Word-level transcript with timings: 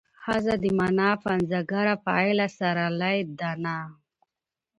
ښځه 0.23 0.53
د 0.63 0.65
مانا 0.77 1.11
پنځګره 1.25 1.93
فاعله 2.03 2.47
سرلې 2.57 3.17
ده 3.39 3.51
نه 3.63 3.77